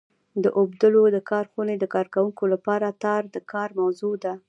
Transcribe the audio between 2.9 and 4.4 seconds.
تار د کار موضوع ده.